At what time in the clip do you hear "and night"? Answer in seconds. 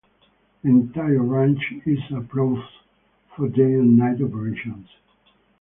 3.75-4.19